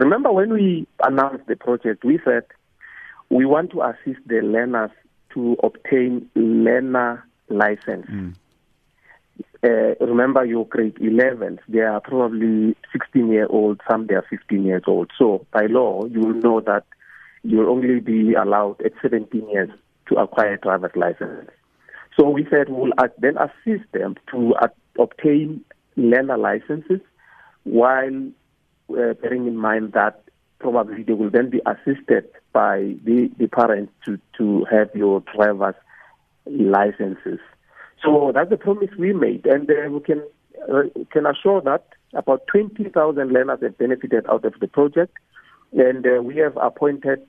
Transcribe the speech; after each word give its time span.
Remember 0.00 0.32
when 0.32 0.52
we 0.52 0.86
announced 1.02 1.46
the 1.46 1.56
project, 1.56 2.04
we 2.04 2.18
said 2.24 2.44
we 3.30 3.44
want 3.44 3.70
to 3.72 3.82
assist 3.82 4.20
the 4.26 4.40
learners 4.42 4.90
to 5.34 5.56
obtain 5.62 6.28
learner 6.34 7.24
license. 7.48 8.06
Mm. 8.06 8.34
Uh, 9.62 10.04
remember 10.04 10.44
your 10.44 10.66
grade 10.66 10.94
11s, 10.96 11.58
they 11.68 11.80
are 11.80 12.00
probably 12.00 12.76
16 12.92 13.32
year 13.32 13.46
old, 13.48 13.80
some 13.90 14.06
they 14.06 14.14
are 14.14 14.24
15 14.28 14.64
years 14.64 14.82
old. 14.86 15.10
So 15.18 15.46
by 15.52 15.66
law, 15.66 16.04
you 16.06 16.20
will 16.20 16.34
know 16.34 16.60
that 16.60 16.84
you 17.42 17.58
will 17.58 17.70
only 17.70 18.00
be 18.00 18.34
allowed 18.34 18.80
at 18.82 18.92
17 19.02 19.48
years 19.48 19.70
to 20.08 20.16
acquire 20.16 20.56
driver's 20.56 20.94
license. 20.94 21.50
So 22.18 22.28
we 22.28 22.46
said 22.50 22.68
we'll 22.68 22.92
then 23.18 23.36
assist 23.36 23.90
them 23.92 24.16
to 24.30 24.54
uh, 24.54 24.68
obtain 24.98 25.64
learner 25.96 26.38
licenses 26.38 27.00
while 27.64 28.30
uh, 28.90 29.14
bearing 29.14 29.46
in 29.46 29.56
mind 29.56 29.92
that 29.92 30.22
probably 30.58 31.02
they 31.02 31.12
will 31.12 31.30
then 31.30 31.50
be 31.50 31.60
assisted 31.66 32.28
by 32.52 32.94
the, 33.04 33.30
the 33.38 33.46
parents 33.48 33.92
to, 34.04 34.18
to 34.38 34.64
have 34.70 34.90
your 34.94 35.22
driver's 35.34 35.74
licenses. 36.46 37.40
So 38.04 38.32
that's 38.34 38.50
the 38.50 38.56
promise 38.56 38.90
we 38.98 39.12
made, 39.12 39.46
and 39.46 39.68
uh, 39.70 39.90
we 39.90 40.00
can 40.00 40.22
uh, 40.72 40.82
can 41.10 41.26
assure 41.26 41.60
that 41.62 41.86
about 42.14 42.46
20,000 42.46 43.32
learners 43.32 43.58
have 43.62 43.78
benefited 43.78 44.26
out 44.28 44.44
of 44.44 44.54
the 44.60 44.68
project, 44.68 45.16
and 45.72 46.06
uh, 46.06 46.22
we 46.22 46.36
have 46.36 46.56
appointed 46.56 47.20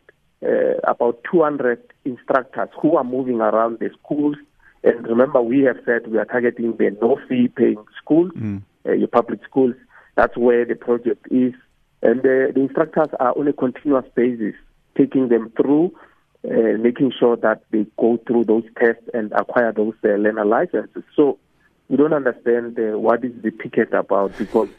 uh, 0.44 0.78
about 0.84 1.20
200 1.32 1.82
instructors 2.06 2.70
who 2.82 2.96
are 2.96 3.04
moving 3.04 3.42
around 3.42 3.80
the 3.80 3.90
schools. 4.04 4.36
And 4.84 5.08
remember, 5.08 5.42
we 5.42 5.62
have 5.62 5.78
said 5.86 6.08
we 6.08 6.18
are 6.18 6.26
targeting 6.26 6.78
the 6.78 6.96
no 7.02 7.18
fee 7.28 7.48
paying 7.48 7.84
schools, 8.02 8.32
mm. 8.36 8.62
Uh, 8.88 8.94
your 8.94 9.08
public 9.08 9.42
schools. 9.44 9.76
That's 10.18 10.36
where 10.36 10.66
the 10.66 10.76
project 10.76 11.28
is, 11.32 11.54
and 12.02 12.20
uh, 12.20 12.52
the 12.54 12.60
instructors 12.60 13.08
are 13.20 13.38
on 13.38 13.48
a 13.48 13.54
continuous 13.54 14.06
basis 14.16 14.56
taking 14.98 15.30
them 15.30 15.54
through 15.56 15.94
uh, 16.46 16.78
making 16.80 17.12
sure 17.20 17.36
that 17.36 17.64
they 17.72 17.86
go 18.00 18.18
through 18.26 18.46
those 18.46 18.64
tests 18.80 19.09
and 19.14 19.32
acquire 19.34 19.72
those 19.74 19.94
uh, 20.04 20.09
learner 20.09 20.46
licenses. 20.46 21.04
So 21.16 21.40
we 21.90 21.98
don't 21.98 22.14
understand 22.14 22.78
uh, 22.80 22.98
what 22.98 23.24
is 23.24 23.34
the 23.42 23.52
ticket 23.52 23.94
about 23.94 24.38
because 24.38 24.70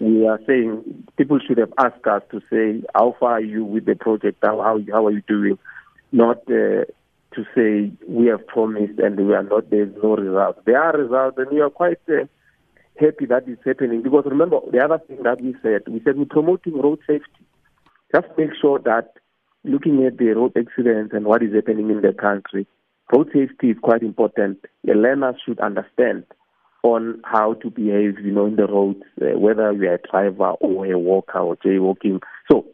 we 0.00 0.26
are 0.26 0.40
saying 0.46 1.04
people 1.16 1.38
should 1.46 1.58
have 1.58 1.72
asked 1.78 2.06
us 2.06 2.22
to 2.30 2.40
say 2.50 2.82
how 2.94 3.16
far 3.18 3.32
are 3.32 3.40
you 3.40 3.64
with 3.64 3.84
the 3.84 3.94
project, 3.94 4.38
how 4.42 4.60
how, 4.60 4.78
how 4.90 5.06
are 5.06 5.10
you 5.10 5.22
doing, 5.28 5.58
not 6.12 6.38
uh, 6.48 6.84
to 7.34 7.44
say 7.54 7.92
we 8.06 8.26
have 8.26 8.46
promised 8.46 8.98
and 8.98 9.16
we 9.26 9.34
are 9.34 9.42
not 9.42 9.70
there's 9.70 9.94
no 10.02 10.16
results. 10.16 10.60
There 10.64 10.82
are 10.82 10.96
results 10.96 11.38
and 11.38 11.50
we 11.50 11.60
are 11.60 11.70
quite 11.70 12.00
uh, 12.08 12.24
happy 12.98 13.26
that 13.26 13.44
it's 13.46 13.62
happening 13.64 14.02
because 14.02 14.24
remember 14.26 14.60
the 14.70 14.84
other 14.84 14.98
thing 15.06 15.22
that 15.22 15.40
we 15.40 15.54
said 15.62 15.82
we 15.88 16.00
said 16.04 16.16
we're 16.16 16.24
promoting 16.26 16.80
road 16.80 16.98
safety. 17.06 17.44
Just 18.14 18.28
make 18.36 18.50
sure 18.60 18.78
that 18.80 19.14
looking 19.64 20.04
at 20.04 20.18
the 20.18 20.26
road 20.26 20.52
accidents 20.56 21.14
and 21.14 21.24
what 21.24 21.42
is 21.42 21.54
happening 21.54 21.90
in 21.90 22.02
the 22.02 22.12
country, 22.12 22.66
road 23.14 23.28
safety 23.32 23.70
is 23.70 23.76
quite 23.82 24.02
important. 24.02 24.58
The 24.84 24.94
learners 24.94 25.36
should 25.44 25.60
understand 25.60 26.24
on 26.82 27.22
how 27.24 27.54
to 27.54 27.70
behave, 27.70 28.18
you 28.18 28.32
know, 28.32 28.46
in 28.46 28.56
the 28.56 28.66
roads, 28.66 29.02
uh, 29.20 29.38
whether 29.38 29.72
you're 29.72 29.94
a 29.94 29.98
driver 29.98 30.50
or 30.60 30.86
a 30.86 30.98
walker 30.98 31.38
or 31.38 31.56
jaywalking. 31.56 32.20
So 32.50 32.66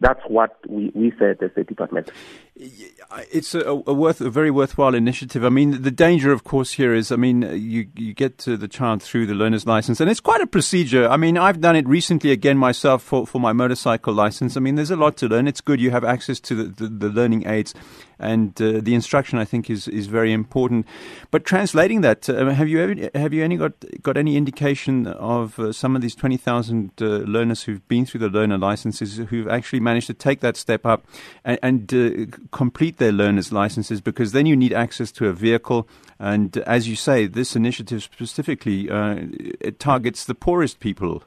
that's 0.00 0.20
what 0.28 0.58
we, 0.68 0.90
we 0.94 1.12
said 1.18 1.38
as 1.42 1.50
a 1.56 1.64
department. 1.64 2.10
It's 2.58 3.54
a, 3.54 3.60
a, 3.60 3.92
worth 3.92 4.22
a 4.22 4.30
very 4.30 4.50
worthwhile 4.50 4.94
initiative. 4.94 5.44
I 5.44 5.50
mean, 5.50 5.82
the 5.82 5.90
danger, 5.90 6.32
of 6.32 6.42
course, 6.42 6.72
here 6.72 6.94
is, 6.94 7.12
I 7.12 7.16
mean, 7.16 7.42
you 7.42 7.86
you 7.94 8.14
get 8.14 8.38
to 8.38 8.56
the 8.56 8.66
child 8.66 9.02
through 9.02 9.26
the 9.26 9.34
learner's 9.34 9.66
license, 9.66 10.00
and 10.00 10.10
it's 10.10 10.20
quite 10.20 10.40
a 10.40 10.46
procedure. 10.46 11.06
I 11.06 11.18
mean, 11.18 11.36
I've 11.36 11.60
done 11.60 11.76
it 11.76 11.86
recently 11.86 12.32
again 12.32 12.56
myself 12.56 13.02
for, 13.02 13.26
for 13.26 13.40
my 13.40 13.52
motorcycle 13.52 14.14
license. 14.14 14.56
I 14.56 14.60
mean, 14.60 14.76
there's 14.76 14.90
a 14.90 14.96
lot 14.96 15.18
to 15.18 15.28
learn. 15.28 15.46
It's 15.46 15.60
good 15.60 15.80
you 15.80 15.90
have 15.90 16.04
access 16.04 16.40
to 16.40 16.54
the, 16.54 16.64
the, 16.64 16.88
the 16.88 17.08
learning 17.10 17.46
aids, 17.46 17.74
and 18.18 18.60
uh, 18.62 18.80
the 18.80 18.94
instruction 18.94 19.38
I 19.38 19.44
think 19.44 19.68
is, 19.68 19.86
is 19.88 20.06
very 20.06 20.32
important. 20.32 20.86
But 21.30 21.44
translating 21.44 22.00
that, 22.02 22.28
uh, 22.30 22.48
have 22.50 22.68
you 22.68 23.10
have 23.14 23.34
you 23.34 23.44
any 23.44 23.58
got 23.58 23.72
got 24.02 24.16
any 24.16 24.36
indication 24.36 25.06
of 25.06 25.58
uh, 25.58 25.72
some 25.72 25.94
of 25.94 26.00
these 26.00 26.14
twenty 26.14 26.38
thousand 26.38 26.92
uh, 27.02 27.04
learners 27.04 27.64
who've 27.64 27.86
been 27.86 28.06
through 28.06 28.20
the 28.20 28.30
learner 28.30 28.56
licenses 28.56 29.18
who've 29.18 29.48
actually 29.48 29.80
managed 29.80 30.06
to 30.06 30.14
take 30.14 30.40
that 30.40 30.56
step 30.56 30.86
up 30.86 31.04
and, 31.44 31.58
and 31.62 31.94
uh, 31.94 32.45
complete 32.50 32.98
their 32.98 33.12
learner's 33.12 33.52
licenses 33.52 34.00
because 34.00 34.32
then 34.32 34.46
you 34.46 34.56
need 34.56 34.72
access 34.72 35.12
to 35.12 35.28
a 35.28 35.32
vehicle. 35.32 35.88
And 36.18 36.56
as 36.58 36.88
you 36.88 36.96
say, 36.96 37.26
this 37.26 37.56
initiative 37.56 38.02
specifically 38.02 38.90
uh, 38.90 39.16
it 39.60 39.78
targets 39.78 40.24
the 40.24 40.34
poorest 40.34 40.80
people. 40.80 41.22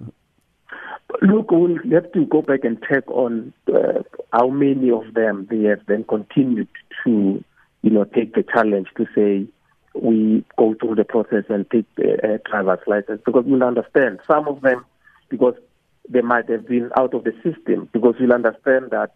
Look, 1.22 1.52
we'll 1.52 1.78
have 1.92 2.12
to 2.14 2.26
go 2.26 2.42
back 2.42 2.64
and 2.64 2.82
check 2.88 3.10
on 3.10 3.54
uh, 3.74 4.04
how 4.32 4.50
many 4.50 4.92
of 4.92 5.14
them 5.14 5.48
they 5.50 5.64
have 5.64 5.86
then 5.88 6.04
continued 6.04 6.68
to, 7.04 7.44
you 7.82 7.90
know, 7.90 8.04
take 8.06 8.36
the 8.36 8.44
challenge 8.44 8.88
to 8.98 9.06
say 9.16 9.48
we 9.96 10.46
go 10.58 10.76
through 10.80 10.96
the 10.96 11.04
process 11.04 11.44
and 11.50 11.70
take 11.72 11.86
the 11.96 12.14
uh, 12.24 12.50
driver's 12.50 12.80
license 12.88 13.22
because 13.26 13.44
we'll 13.46 13.64
understand 13.64 14.20
some 14.30 14.48
of 14.48 14.62
them 14.62 14.86
because 15.30 15.56
they 16.10 16.22
might 16.22 16.50
have 16.50 16.68
been 16.68 16.90
out 16.96 17.14
of 17.14 17.24
the 17.24 17.34
system 17.44 17.90
because 17.92 18.16
we'll 18.20 18.34
understand 18.34 18.92
that 18.92 19.12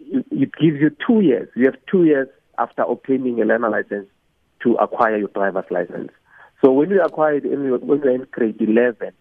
it 0.00 0.50
gives 0.54 0.80
you 0.80 0.90
two 1.06 1.20
years. 1.20 1.48
You 1.54 1.66
have 1.66 1.76
two 1.90 2.04
years 2.04 2.28
after 2.58 2.82
obtaining 2.82 3.40
a 3.40 3.44
learner 3.44 3.70
license 3.70 4.08
to 4.62 4.74
acquire 4.74 5.16
your 5.16 5.28
driver's 5.28 5.70
license. 5.70 6.10
So 6.62 6.72
when 6.72 6.90
you 6.90 7.00
acquire 7.02 7.36
it, 7.36 7.44
when 7.44 7.64
you're 7.64 8.10
in 8.10 8.26
grade 8.30 8.60
11, 8.60 9.12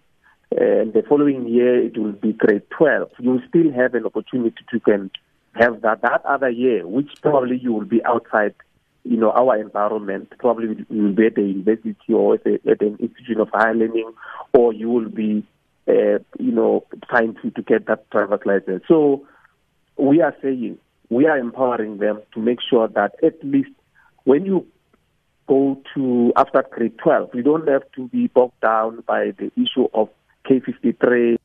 and 0.51 0.93
the 0.93 1.03
following 1.07 1.47
year 1.47 1.85
it 1.85 1.97
will 1.97 2.11
be 2.11 2.33
grade 2.33 2.63
12, 2.71 3.09
you 3.19 3.39
still 3.47 3.71
have 3.71 3.93
an 3.93 4.05
opportunity 4.05 4.57
to 4.71 4.79
can 4.79 5.11
have 5.53 5.81
that 5.81 6.01
that 6.01 6.25
other 6.25 6.49
year, 6.49 6.85
which 6.87 7.09
probably 7.21 7.57
you 7.57 7.73
will 7.73 7.85
be 7.85 8.03
outside, 8.03 8.55
you 9.03 9.17
know, 9.17 9.31
our 9.31 9.57
environment. 9.57 10.31
Probably 10.39 10.85
you 10.89 11.03
will 11.03 11.13
be 11.13 11.27
at 11.27 11.37
a 11.37 11.41
university 11.41 12.13
or 12.13 12.35
at, 12.35 12.45
a, 12.45 12.53
at 12.69 12.81
an 12.81 12.97
institution 12.99 13.39
of 13.39 13.49
higher 13.53 13.73
learning, 13.73 14.11
or 14.53 14.73
you 14.73 14.89
will 14.89 15.09
be, 15.09 15.45
uh, 15.87 16.19
you 16.39 16.51
know, 16.51 16.85
trying 17.09 17.35
to, 17.41 17.51
to 17.51 17.61
get 17.61 17.87
that 17.87 18.09
driver's 18.09 18.41
license. 18.45 18.83
So 18.87 19.25
we 19.99 20.21
are 20.21 20.35
saying 20.41 20.77
we 21.09 21.25
are 21.25 21.37
empowering 21.37 21.97
them 21.97 22.21
to 22.33 22.39
make 22.39 22.59
sure 22.67 22.87
that 22.87 23.15
at 23.23 23.43
least 23.43 23.69
when 24.23 24.45
you 24.45 24.65
go 25.47 25.81
to 25.95 26.31
after 26.35 26.63
grade 26.69 26.97
12, 26.99 27.31
you 27.33 27.41
don't 27.43 27.67
have 27.67 27.83
to 27.95 28.07
be 28.09 28.27
bogged 28.27 28.59
down 28.61 29.03
by 29.07 29.31
the 29.37 29.51
issue 29.55 29.87
of 29.93 30.09
K53 30.47 31.37